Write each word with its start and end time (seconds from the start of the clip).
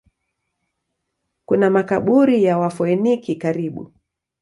Kuna 1.45 1.69
makaburi 1.69 2.43
ya 2.43 2.57
Wafoeniki 2.57 3.35
karibu. 3.35 3.93